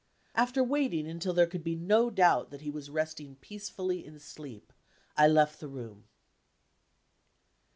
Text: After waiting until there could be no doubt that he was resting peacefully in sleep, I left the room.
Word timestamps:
After 0.33 0.63
waiting 0.63 1.07
until 1.07 1.31
there 1.31 1.45
could 1.45 1.63
be 1.63 1.75
no 1.75 2.09
doubt 2.09 2.49
that 2.49 2.61
he 2.61 2.71
was 2.71 2.89
resting 2.89 3.35
peacefully 3.35 4.03
in 4.03 4.17
sleep, 4.17 4.73
I 5.15 5.27
left 5.27 5.59
the 5.59 5.67
room. 5.67 6.05